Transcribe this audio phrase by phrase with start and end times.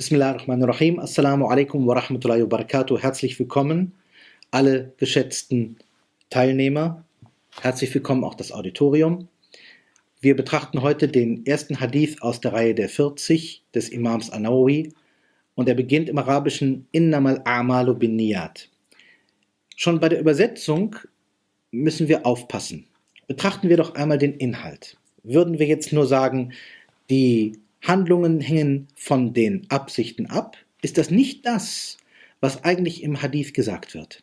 [0.00, 0.98] Bismillahirrahmanirrahim.
[0.98, 2.98] Assalamu alaikum wa rahmatullahi wa barakatuh.
[2.98, 3.92] Herzlich willkommen,
[4.50, 5.76] alle geschätzten
[6.30, 7.04] Teilnehmer.
[7.60, 9.28] Herzlich willkommen auch das Auditorium.
[10.22, 14.94] Wir betrachten heute den ersten Hadith aus der Reihe der 40 des Imams Anawi
[15.54, 18.69] und er beginnt im Arabischen Innamal a'malu bin niyat.
[19.82, 20.94] Schon bei der Übersetzung
[21.70, 22.86] müssen wir aufpassen.
[23.28, 24.98] Betrachten wir doch einmal den Inhalt.
[25.22, 26.52] Würden wir jetzt nur sagen,
[27.08, 31.96] die Handlungen hängen von den Absichten ab, ist das nicht das,
[32.40, 34.20] was eigentlich im Hadith gesagt wird.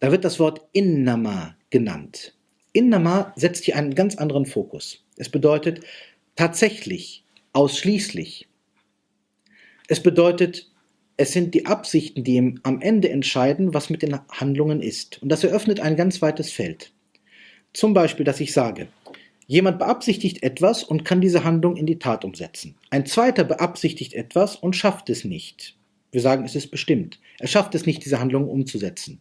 [0.00, 2.34] Da wird das Wort Innama genannt.
[2.72, 5.04] Innama setzt hier einen ganz anderen Fokus.
[5.18, 5.84] Es bedeutet
[6.36, 8.48] tatsächlich, ausschließlich.
[9.88, 10.70] Es bedeutet,
[11.16, 15.22] es sind die Absichten, die am Ende entscheiden, was mit den Handlungen ist.
[15.22, 16.92] Und das eröffnet ein ganz weites Feld.
[17.72, 18.88] Zum Beispiel, dass ich sage,
[19.46, 22.76] Jemand beabsichtigt etwas und kann diese Handlung in die Tat umsetzen.
[22.90, 25.76] Ein zweiter beabsichtigt etwas und schafft es nicht.
[26.12, 27.20] Wir sagen, es ist bestimmt.
[27.38, 29.20] Er schafft es nicht, diese Handlung umzusetzen.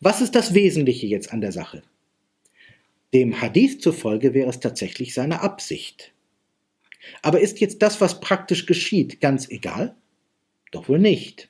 [0.00, 1.82] Was ist das Wesentliche jetzt an der Sache?
[3.14, 6.12] Dem Hadith zufolge wäre es tatsächlich seine Absicht.
[7.22, 9.94] Aber ist jetzt das, was praktisch geschieht, ganz egal?
[10.70, 11.48] Doch wohl nicht.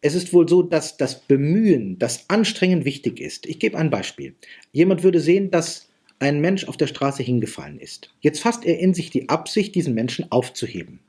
[0.00, 3.46] Es ist wohl so, dass das Bemühen, das Anstrengen wichtig ist.
[3.46, 4.34] Ich gebe ein Beispiel.
[4.72, 8.14] Jemand würde sehen, dass ein Mensch auf der Straße hingefallen ist.
[8.20, 11.00] Jetzt fasst er in sich die Absicht, diesen Menschen aufzuheben.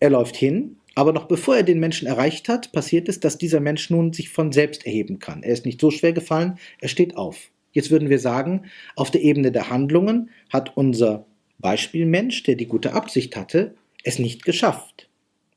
[0.00, 3.60] Er läuft hin, aber noch bevor er den Menschen erreicht hat, passiert es, dass dieser
[3.60, 5.42] Mensch nun sich von selbst erheben kann.
[5.42, 7.50] Er ist nicht so schwer gefallen, er steht auf.
[7.72, 11.26] Jetzt würden wir sagen, auf der Ebene der Handlungen hat unser
[11.58, 15.08] Beispielmensch, der die gute Absicht hatte, es nicht geschafft.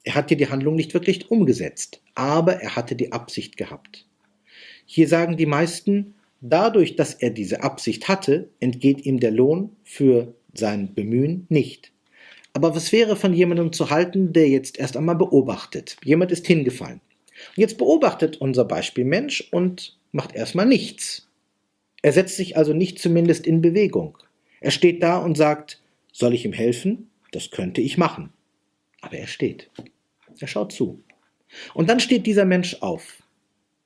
[0.08, 4.06] Er hat hier die Handlung nicht wirklich umgesetzt, aber er hatte die Absicht gehabt.
[4.86, 10.36] Hier sagen die meisten, Dadurch, dass er diese Absicht hatte, entgeht ihm der Lohn für
[10.54, 11.92] sein Bemühen nicht.
[12.54, 15.98] Aber was wäre von jemandem zu halten, der jetzt erst einmal beobachtet?
[16.04, 17.02] Jemand ist hingefallen.
[17.56, 21.28] Und jetzt beobachtet unser Beispiel Mensch und macht erstmal nichts.
[22.02, 24.18] Er setzt sich also nicht zumindest in Bewegung.
[24.60, 25.82] Er steht da und sagt,
[26.12, 27.10] soll ich ihm helfen?
[27.32, 28.32] Das könnte ich machen.
[29.02, 29.70] Aber er steht.
[30.40, 31.04] Er schaut zu.
[31.74, 33.24] Und dann steht dieser Mensch auf.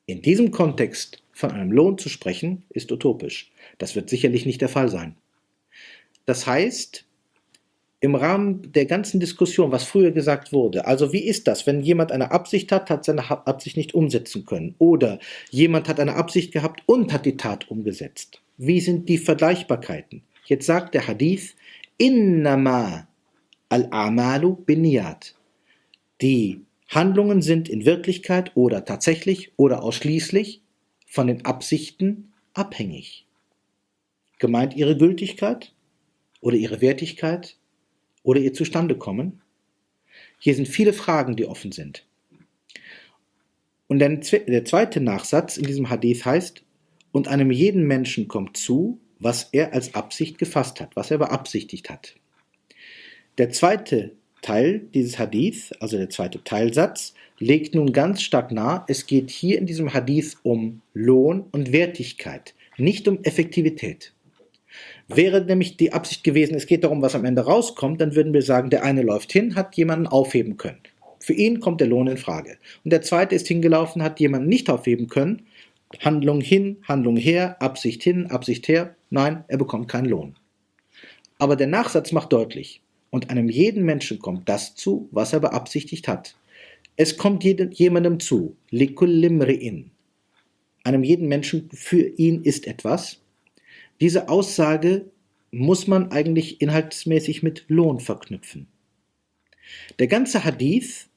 [0.05, 3.51] In diesem Kontext von einem Lohn zu sprechen, ist utopisch.
[3.77, 5.15] Das wird sicherlich nicht der Fall sein.
[6.25, 7.05] Das heißt,
[7.99, 12.11] im Rahmen der ganzen Diskussion, was früher gesagt wurde, also wie ist das, wenn jemand
[12.11, 15.19] eine Absicht hat, hat seine Absicht nicht umsetzen können oder
[15.51, 18.41] jemand hat eine Absicht gehabt und hat die Tat umgesetzt.
[18.57, 20.23] Wie sind die Vergleichbarkeiten?
[20.45, 21.55] Jetzt sagt der Hadith,
[21.97, 23.07] innama
[23.69, 25.35] al-amalu biniyat.
[26.21, 30.61] Die Handlungen sind in Wirklichkeit oder tatsächlich oder ausschließlich
[31.07, 33.25] von den Absichten abhängig.
[34.37, 35.73] Gemeint ihre Gültigkeit
[36.41, 37.57] oder ihre Wertigkeit
[38.23, 39.41] oder ihr Zustandekommen?
[40.37, 42.05] Hier sind viele Fragen, die offen sind.
[43.87, 44.21] Und der
[44.65, 46.63] zweite Nachsatz in diesem Hadith heißt,
[47.11, 51.89] und einem jeden Menschen kommt zu, was er als Absicht gefasst hat, was er beabsichtigt
[51.89, 52.15] hat.
[53.37, 59.05] Der zweite Teil dieses Hadith, also der zweite Teilsatz, legt nun ganz stark nahe, es
[59.05, 64.13] geht hier in diesem Hadith um Lohn und Wertigkeit, nicht um Effektivität.
[65.07, 68.41] Wäre nämlich die Absicht gewesen, es geht darum, was am Ende rauskommt, dann würden wir
[68.41, 70.79] sagen, der eine läuft hin, hat jemanden aufheben können.
[71.19, 72.57] Für ihn kommt der Lohn in Frage.
[72.83, 75.43] Und der zweite ist hingelaufen, hat jemanden nicht aufheben können.
[75.99, 78.95] Handlung hin, Handlung her, Absicht hin, Absicht her.
[79.09, 80.35] Nein, er bekommt keinen Lohn.
[81.37, 82.81] Aber der Nachsatz macht deutlich,
[83.11, 86.35] und einem jeden Menschen kommt das zu, was er beabsichtigt hat.
[86.95, 89.91] Es kommt jemandem zu, likullimri'in.
[90.83, 93.21] Einem jeden Menschen, für ihn ist etwas.
[93.99, 95.11] Diese Aussage
[95.51, 98.67] muss man eigentlich inhaltsmäßig mit Lohn verknüpfen.
[99.99, 101.07] Der ganze Hadith,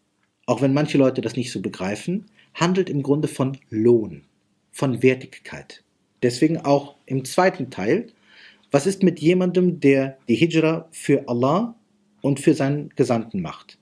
[0.47, 4.25] auch wenn manche Leute das nicht so begreifen, handelt im Grunde von Lohn,
[4.71, 5.83] von Wertigkeit.
[6.23, 8.09] Deswegen auch im zweiten Teil,
[8.71, 11.77] was ist mit jemandem, der die Hijra für Allah
[12.25, 13.79] und für seinen Gesandten macht?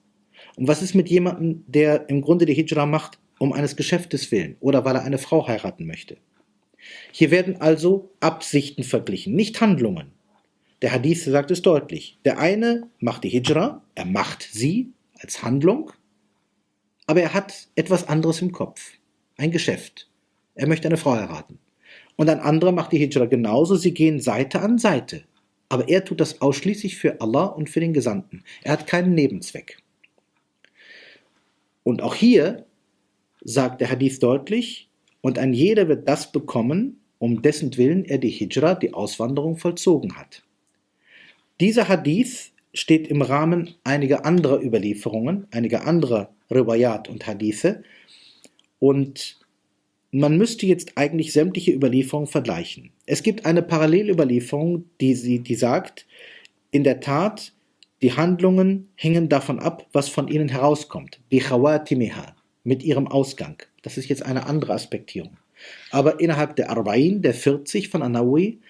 [0.56, 4.56] Und was ist mit jemandem, der im Grunde die Hijra macht, um eines Geschäftes willen
[4.58, 6.16] oder weil er eine Frau heiraten möchte?
[7.12, 10.10] Hier werden also Absichten verglichen, nicht Handlungen.
[10.82, 12.18] Der Hadith sagt es deutlich.
[12.24, 14.90] Der eine macht die Hijra, er macht sie
[15.20, 15.92] als Handlung,
[17.06, 18.90] aber er hat etwas anderes im Kopf,
[19.36, 20.10] ein Geschäft.
[20.56, 21.60] Er möchte eine Frau heiraten.
[22.16, 25.22] Und ein anderer macht die Hijra genauso, sie gehen Seite an Seite.
[25.72, 28.44] Aber er tut das ausschließlich für Allah und für den Gesandten.
[28.62, 29.78] Er hat keinen Nebenzweck.
[31.82, 32.66] Und auch hier
[33.42, 34.90] sagt der Hadith deutlich,
[35.22, 40.18] und ein jeder wird das bekommen, um dessen Willen er die Hijra, die Auswanderung, vollzogen
[40.18, 40.42] hat.
[41.58, 47.82] Dieser Hadith steht im Rahmen einiger anderer Überlieferungen, einiger anderer Riwayat und Hadithe
[48.78, 49.40] und
[50.12, 52.90] man müsste jetzt eigentlich sämtliche Überlieferungen vergleichen.
[53.06, 56.06] Es gibt eine Parallelüberlieferung, die, sie, die sagt,
[56.70, 57.52] in der Tat,
[58.02, 61.20] die Handlungen hängen davon ab, was von ihnen herauskommt.
[61.30, 63.62] Bichawatimiha, mit ihrem Ausgang.
[63.80, 65.36] Das ist jetzt eine andere Aspektierung.
[65.90, 68.60] Aber innerhalb der Arba'in, der 40 von Anawi,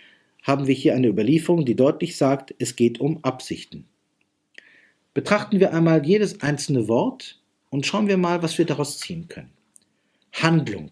[0.43, 3.87] haben wir hier eine Überlieferung, die deutlich sagt, es geht um Absichten.
[5.15, 7.41] Betrachten wir einmal jedes einzelne Wort
[7.71, 9.51] und schauen wir mal, was wir daraus ziehen können.
[10.33, 10.91] Handlung.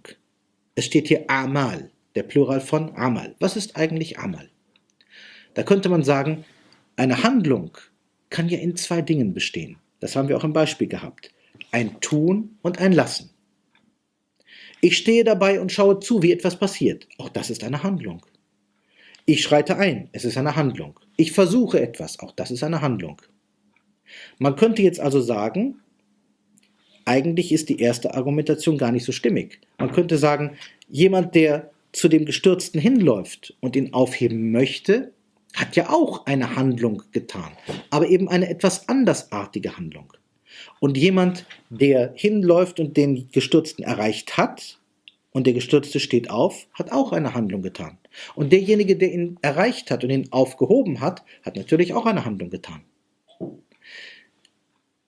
[0.74, 3.34] Es steht hier Amal, der Plural von Amal.
[3.38, 4.50] Was ist eigentlich Amal?
[5.54, 6.44] Da könnte man sagen,
[6.96, 7.76] eine Handlung
[8.28, 9.78] kann ja in zwei Dingen bestehen.
[9.98, 11.32] Das haben wir auch im Beispiel gehabt.
[11.72, 13.30] Ein Tun und ein Lassen.
[14.80, 17.06] Ich stehe dabei und schaue zu, wie etwas passiert.
[17.18, 18.24] Auch das ist eine Handlung.
[19.26, 20.98] Ich schreite ein, es ist eine Handlung.
[21.16, 23.20] Ich versuche etwas, auch das ist eine Handlung.
[24.38, 25.80] Man könnte jetzt also sagen,
[27.04, 29.60] eigentlich ist die erste Argumentation gar nicht so stimmig.
[29.78, 30.56] Man könnte sagen,
[30.88, 35.12] jemand, der zu dem Gestürzten hinläuft und ihn aufheben möchte,
[35.54, 37.50] hat ja auch eine Handlung getan,
[37.90, 40.12] aber eben eine etwas andersartige Handlung.
[40.78, 44.80] Und jemand, der hinläuft und den Gestürzten erreicht hat,
[45.32, 47.98] und der Gestürzte steht auf, hat auch eine Handlung getan.
[48.34, 52.50] Und derjenige, der ihn erreicht hat und ihn aufgehoben hat, hat natürlich auch eine Handlung
[52.50, 52.82] getan.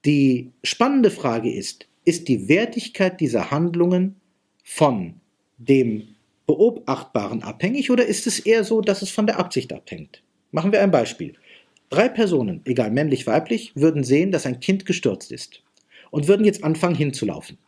[0.04, 4.16] Die spannende Frage ist, ist die Wertigkeit dieser Handlungen
[4.64, 5.20] von
[5.58, 6.08] dem
[6.46, 10.22] Beobachtbaren abhängig oder ist es eher so, dass es von der Absicht abhängt?
[10.50, 11.34] Machen wir ein Beispiel.
[11.88, 15.62] Drei Personen, egal männlich, weiblich, würden sehen, dass ein Kind gestürzt ist
[16.10, 17.58] und würden jetzt anfangen hinzulaufen.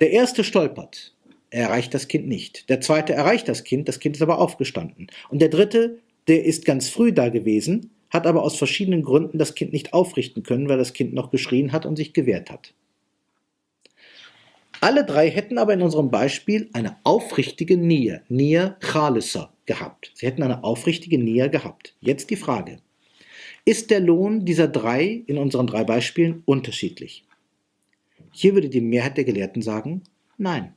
[0.00, 1.14] Der erste stolpert,
[1.50, 2.68] er erreicht das Kind nicht.
[2.68, 5.06] Der zweite erreicht das Kind, das Kind ist aber aufgestanden.
[5.30, 5.98] Und der dritte,
[6.28, 10.42] der ist ganz früh da gewesen, hat aber aus verschiedenen Gründen das Kind nicht aufrichten
[10.42, 12.74] können, weil das Kind noch geschrien hat und sich gewehrt hat.
[14.80, 20.12] Alle drei hätten aber in unserem Beispiel eine aufrichtige Nia, Nia Chalissa, gehabt.
[20.14, 21.94] Sie hätten eine aufrichtige Nia gehabt.
[22.00, 22.78] Jetzt die Frage.
[23.64, 27.24] Ist der Lohn dieser drei in unseren drei Beispielen unterschiedlich?
[28.30, 30.02] Hier würde die Mehrheit der Gelehrten sagen,
[30.38, 30.74] nein.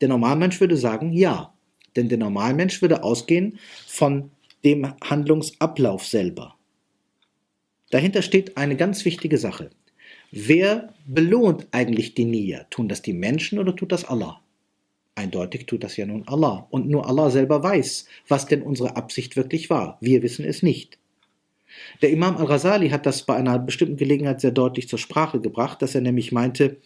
[0.00, 1.54] Der Normalmensch würde sagen, ja.
[1.96, 4.30] Denn der Normalmensch würde ausgehen von
[4.64, 6.56] dem Handlungsablauf selber.
[7.90, 9.70] Dahinter steht eine ganz wichtige Sache.
[10.30, 12.64] Wer belohnt eigentlich die Nia?
[12.64, 14.40] Tun das die Menschen oder tut das Allah?
[15.14, 16.66] Eindeutig tut das ja nun Allah.
[16.70, 19.98] Und nur Allah selber weiß, was denn unsere Absicht wirklich war.
[20.00, 20.98] Wir wissen es nicht.
[22.02, 25.94] Der Imam al-Rasali hat das bei einer bestimmten Gelegenheit sehr deutlich zur Sprache gebracht, dass
[25.94, 26.76] er nämlich meinte,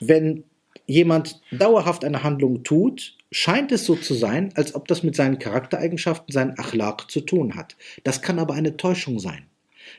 [0.00, 0.44] wenn
[0.86, 5.38] jemand dauerhaft eine Handlung tut, scheint es so zu sein, als ob das mit seinen
[5.38, 7.76] Charaktereigenschaften, seinen Achlaq zu tun hat.
[8.04, 9.46] Das kann aber eine Täuschung sein.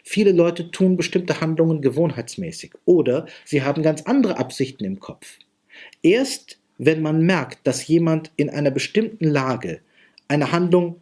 [0.03, 5.38] Viele Leute tun bestimmte Handlungen gewohnheitsmäßig oder sie haben ganz andere Absichten im Kopf.
[6.01, 9.81] Erst wenn man merkt, dass jemand in einer bestimmten Lage
[10.27, 11.01] eine Handlung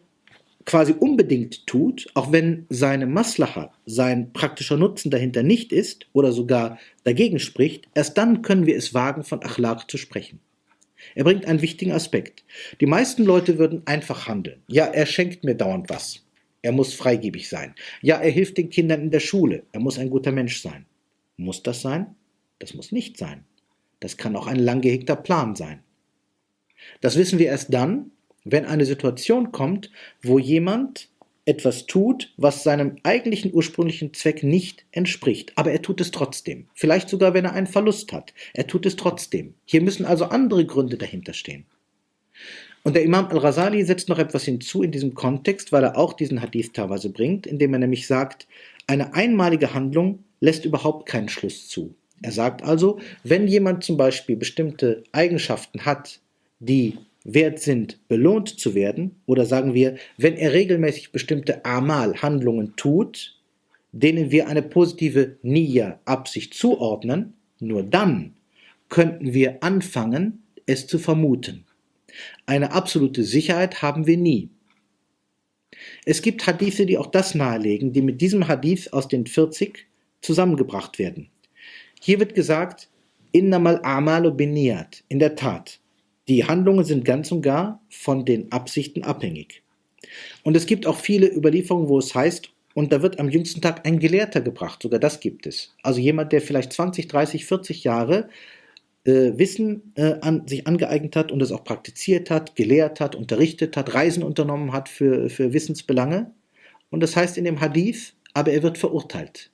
[0.64, 6.78] quasi unbedingt tut, auch wenn seine Maslaha, sein praktischer Nutzen dahinter nicht ist oder sogar
[7.04, 10.40] dagegen spricht, erst dann können wir es wagen, von Achlaq zu sprechen.
[11.14, 12.44] Er bringt einen wichtigen Aspekt.
[12.80, 14.62] Die meisten Leute würden einfach handeln.
[14.68, 16.24] Ja, er schenkt mir dauernd was.
[16.62, 17.74] Er muss freigebig sein.
[18.02, 19.62] Ja, er hilft den Kindern in der Schule.
[19.72, 20.86] Er muss ein guter Mensch sein.
[21.36, 22.16] Muss das sein?
[22.58, 23.44] Das muss nicht sein.
[24.00, 25.82] Das kann auch ein lang gehegter Plan sein.
[27.00, 28.10] Das wissen wir erst dann,
[28.44, 29.90] wenn eine Situation kommt,
[30.22, 31.08] wo jemand
[31.46, 36.66] etwas tut, was seinem eigentlichen ursprünglichen Zweck nicht entspricht, aber er tut es trotzdem.
[36.74, 38.34] Vielleicht sogar, wenn er einen Verlust hat.
[38.52, 39.54] Er tut es trotzdem.
[39.64, 41.64] Hier müssen also andere Gründe dahinter stehen.
[42.82, 46.42] Und der Imam al-Rasali setzt noch etwas hinzu in diesem Kontext, weil er auch diesen
[46.42, 48.46] Hadith teilweise bringt, indem er nämlich sagt,
[48.86, 51.94] eine einmalige Handlung lässt überhaupt keinen Schluss zu.
[52.22, 56.20] Er sagt also, wenn jemand zum Beispiel bestimmte Eigenschaften hat,
[56.60, 62.74] die wert sind, belohnt zu werden, oder sagen wir, wenn er regelmäßig bestimmte Amal, Handlungen
[62.76, 63.36] tut,
[63.92, 68.34] denen wir eine positive Nia, Absicht zuordnen, nur dann
[68.88, 71.64] könnten wir anfangen, es zu vermuten.
[72.46, 74.50] Eine absolute Sicherheit haben wir nie.
[76.04, 79.86] Es gibt Hadithe, die auch das nahelegen, die mit diesem Hadith aus den 40
[80.20, 81.28] zusammengebracht werden.
[82.00, 82.88] Hier wird gesagt,
[83.32, 85.80] innamal amalu biniyat, in der Tat,
[86.28, 89.62] die Handlungen sind ganz und gar von den Absichten abhängig.
[90.42, 93.86] Und es gibt auch viele Überlieferungen, wo es heißt, und da wird am jüngsten Tag
[93.86, 95.74] ein Gelehrter gebracht, sogar das gibt es.
[95.82, 98.28] Also jemand, der vielleicht 20, 30, 40 Jahre
[99.04, 103.76] äh, Wissen äh, an, sich angeeignet hat und es auch praktiziert hat, gelehrt hat, unterrichtet
[103.76, 106.32] hat, Reisen unternommen hat für, für Wissensbelange.
[106.90, 109.50] Und das heißt in dem Hadith, aber er wird verurteilt.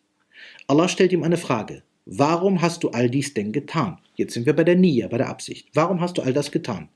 [0.66, 1.82] Allah stellt ihm eine Frage.
[2.06, 3.98] Warum hast du all dies denn getan?
[4.14, 5.68] Jetzt sind wir bei der Nia, bei der Absicht.
[5.74, 6.88] Warum hast du all das getan?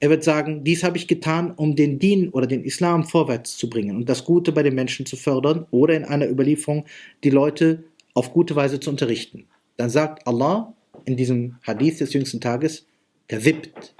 [0.00, 3.68] Er wird sagen, dies habe ich getan, um den Dien oder den Islam vorwärts zu
[3.68, 6.86] bringen und das Gute bei den Menschen zu fördern oder in einer Überlieferung
[7.24, 9.46] die Leute auf gute Weise zu unterrichten.
[9.76, 10.74] Dann sagt Allah
[11.04, 12.86] in diesem Hadith des jüngsten Tages,
[13.26, 13.94] gewippt,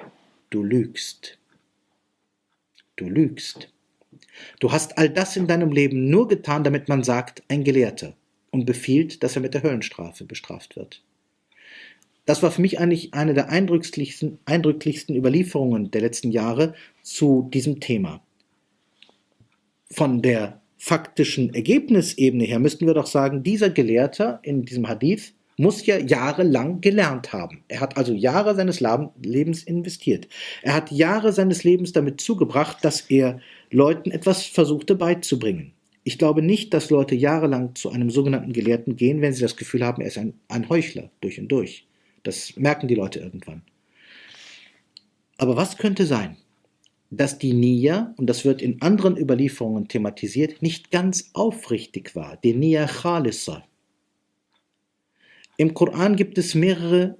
[0.50, 1.38] du lügst.
[2.96, 3.72] Du lügst.
[4.60, 8.14] Du hast all das in deinem Leben nur getan, damit man sagt, ein Gelehrter
[8.50, 11.02] und befiehlt, dass er mit der Höllenstrafe bestraft wird.
[12.28, 17.80] Das war für mich eigentlich eine der eindrücklichsten, eindrücklichsten Überlieferungen der letzten Jahre zu diesem
[17.80, 18.20] Thema.
[19.90, 25.86] Von der faktischen Ergebnisebene her müssten wir doch sagen, dieser Gelehrter in diesem Hadith muss
[25.86, 27.64] ja jahrelang gelernt haben.
[27.66, 30.28] Er hat also Jahre seines Lebens investiert.
[30.60, 35.72] Er hat Jahre seines Lebens damit zugebracht, dass er Leuten etwas versuchte beizubringen.
[36.04, 39.82] Ich glaube nicht, dass Leute jahrelang zu einem sogenannten Gelehrten gehen, wenn sie das Gefühl
[39.82, 41.87] haben, er ist ein, ein Heuchler durch und durch.
[42.28, 43.62] Das merken die Leute irgendwann.
[45.38, 46.36] Aber was könnte sein?
[47.10, 52.54] dass die Nia, und das wird in anderen Überlieferungen thematisiert, nicht ganz aufrichtig war, die
[52.54, 53.64] Nia Khalissa.
[55.56, 57.16] Im Koran gibt es mehrere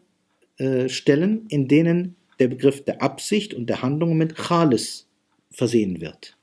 [0.59, 5.09] äh, Stellen, in denen der Begriff der Absicht und der Handlung mit Khalis
[5.51, 6.37] versehen wird.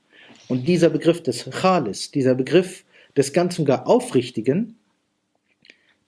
[0.47, 2.83] Und dieser Begriff des Khalis, dieser Begriff
[3.15, 4.75] des ganz und gar Aufrichtigen,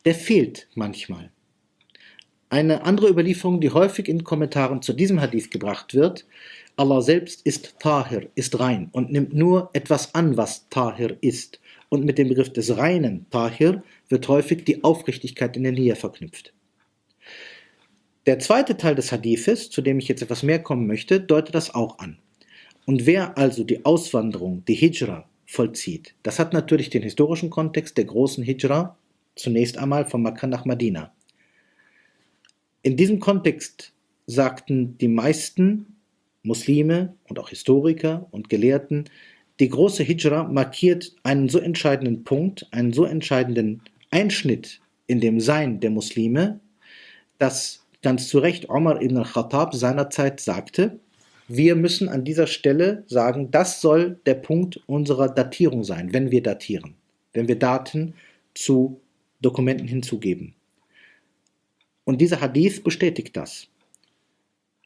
[0.06, 1.32] der fehlt manchmal.
[2.50, 6.26] Eine andere Überlieferung, die häufig in Kommentaren zu diesem Hadith gebracht wird,
[6.78, 11.60] Allah selbst ist Tahir, ist rein und nimmt nur etwas an, was Tahir ist.
[11.90, 16.54] Und mit dem Begriff des reinen Tahir wird häufig die Aufrichtigkeit in der Nähe verknüpft.
[18.28, 21.74] Der zweite Teil des Hadithes, zu dem ich jetzt etwas mehr kommen möchte, deutet das
[21.74, 22.18] auch an.
[22.86, 28.06] Und wer also die Auswanderung, die Hijra, vollzieht, das hat natürlich den historischen Kontext der
[28.06, 28.98] großen Hijra,
[29.36, 31.14] zunächst einmal von Makkah nach Medina.
[32.84, 33.94] In diesem Kontext
[34.26, 35.98] sagten die meisten
[36.44, 39.06] Muslime und auch Historiker und Gelehrten,
[39.60, 43.82] die große Hijra markiert einen so entscheidenden Punkt, einen so entscheidenden
[44.12, 46.60] Einschnitt in dem Sein der Muslime,
[47.40, 51.00] dass ganz zu Recht Omar ibn al-Khattab seinerzeit sagte,
[51.48, 56.44] wir müssen an dieser Stelle sagen, das soll der Punkt unserer Datierung sein, wenn wir
[56.44, 56.96] datieren,
[57.34, 58.14] wenn wir Daten
[58.54, 59.00] zu
[59.42, 60.57] Dokumenten hinzugeben.
[62.08, 63.68] Und dieser Hadith bestätigt das.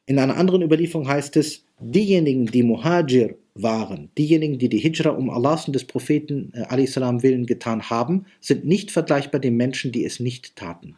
[0.07, 5.29] In einer anderen Überlieferung heißt es, diejenigen, die Muhajir waren, diejenigen, die die Hijra um
[5.29, 10.19] Allahs und des Propheten äh, willen getan haben, sind nicht vergleichbar den Menschen, die es
[10.19, 10.97] nicht taten.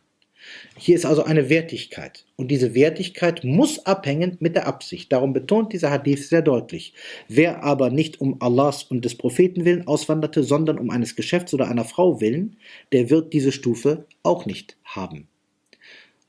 [0.78, 2.24] Hier ist also eine Wertigkeit.
[2.38, 5.12] Und diese Wertigkeit muss abhängen mit der Absicht.
[5.12, 6.94] Darum betont dieser Hadith sehr deutlich.
[7.28, 11.68] Wer aber nicht um Allahs und des Propheten willen auswanderte, sondern um eines Geschäfts oder
[11.68, 12.56] einer Frau willen,
[12.94, 15.28] der wird diese Stufe auch nicht haben.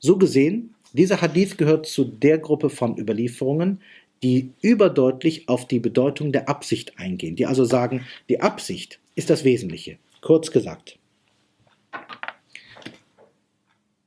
[0.05, 3.81] So gesehen dieser Hadith gehört zu der Gruppe von Überlieferungen,
[4.21, 9.43] die überdeutlich auf die Bedeutung der Absicht eingehen, die also sagen, die Absicht ist das
[9.43, 9.97] Wesentliche.
[10.21, 10.99] Kurz gesagt,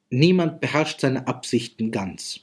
[0.08, 2.42] niemand beherrscht seine Absichten ganz.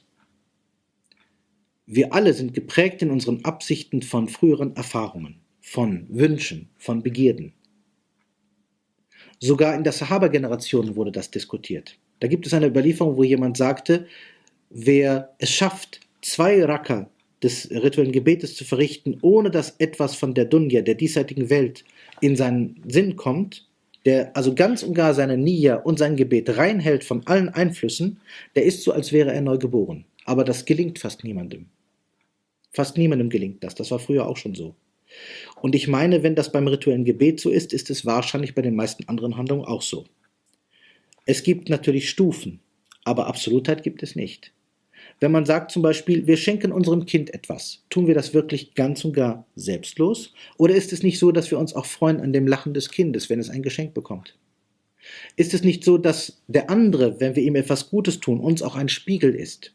[1.86, 7.54] Wir alle sind geprägt in unseren Absichten von früheren Erfahrungen, von Wünschen, von Begierden.
[9.40, 11.98] Sogar in der Sahaba-Generation wurde das diskutiert.
[12.20, 14.06] Da gibt es eine Überlieferung, wo jemand sagte,
[14.70, 17.10] wer es schafft, zwei Raka
[17.42, 21.84] des rituellen Gebetes zu verrichten, ohne dass etwas von der Dunya, der diesseitigen Welt,
[22.20, 23.66] in seinen Sinn kommt,
[24.06, 28.20] der also ganz und gar seine Nia und sein Gebet reinhält von allen Einflüssen,
[28.54, 30.04] der ist so, als wäre er neu geboren.
[30.24, 31.66] Aber das gelingt fast niemandem.
[32.72, 33.74] Fast niemandem gelingt das.
[33.74, 34.74] Das war früher auch schon so.
[35.60, 38.76] Und ich meine, wenn das beim rituellen Gebet so ist, ist es wahrscheinlich bei den
[38.76, 40.04] meisten anderen Handlungen auch so.
[41.26, 42.60] Es gibt natürlich Stufen,
[43.04, 44.52] aber Absolutheit gibt es nicht.
[45.18, 49.04] Wenn man sagt zum Beispiel, wir schenken unserem Kind etwas, tun wir das wirklich ganz
[49.04, 50.32] und gar selbstlos?
[50.56, 53.28] Oder ist es nicht so, dass wir uns auch freuen an dem Lachen des Kindes,
[53.28, 54.36] wenn es ein Geschenk bekommt?
[55.36, 58.76] Ist es nicht so, dass der andere, wenn wir ihm etwas Gutes tun, uns auch
[58.76, 59.72] ein Spiegel ist?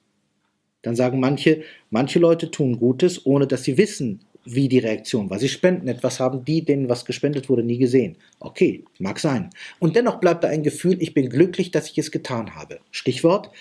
[0.84, 5.40] Dann sagen manche, manche Leute tun Gutes, ohne dass sie wissen, wie die Reaktion war.
[5.40, 8.18] Sie spenden etwas, haben die, denen was gespendet wurde, nie gesehen.
[8.40, 9.50] Okay, mag sein.
[9.80, 12.80] Und dennoch bleibt da ein Gefühl, ich bin glücklich, dass ich es getan habe.
[12.92, 13.52] Stichwort,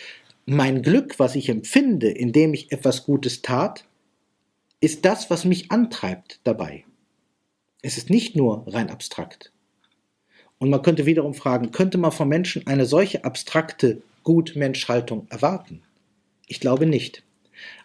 [0.47, 3.85] mein Glück, was ich empfinde, indem ich etwas Gutes tat,
[4.81, 6.85] ist das, was mich antreibt dabei.
[7.83, 9.53] Es ist nicht nur rein abstrakt.
[10.59, 15.83] Und man könnte wiederum fragen, könnte man von Menschen eine solche abstrakte Gutmenschhaltung erwarten?
[16.47, 17.23] Ich glaube nicht.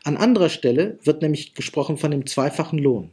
[0.03, 3.12] An anderer Stelle wird nämlich gesprochen von dem zweifachen Lohn.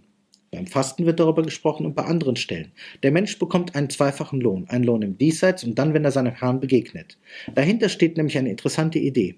[0.51, 2.73] Beim Fasten wird darüber gesprochen und bei anderen Stellen.
[3.03, 6.35] Der Mensch bekommt einen zweifachen Lohn, einen Lohn im Diesseits und dann, wenn er seinem
[6.35, 7.17] Herrn begegnet.
[7.55, 9.37] Dahinter steht nämlich eine interessante Idee.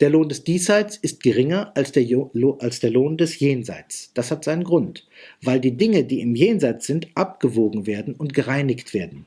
[0.00, 2.04] Der Lohn des Diesseits ist geringer als der,
[2.58, 4.12] als der Lohn des Jenseits.
[4.14, 5.06] Das hat seinen Grund,
[5.42, 9.26] weil die Dinge, die im Jenseits sind, abgewogen werden und gereinigt werden.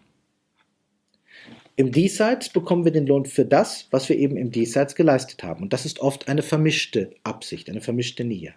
[1.75, 5.63] Im Diesseits bekommen wir den Lohn für das, was wir eben im Diesseits geleistet haben.
[5.63, 8.53] Und das ist oft eine vermischte Absicht, eine vermischte Nähe.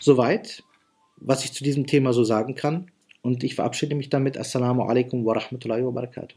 [0.00, 0.64] Soweit,
[1.16, 2.90] was ich zu diesem Thema so sagen kann.
[3.22, 4.38] Und ich verabschiede mich damit.
[4.38, 6.36] Assalamu alaikum wa rahmatullahi wa barakatuh.